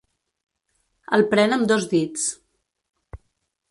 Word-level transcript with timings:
El 1.19 1.25
pren 1.35 1.55
amb 1.59 1.71
dos 1.75 1.87
dits. 1.95 2.27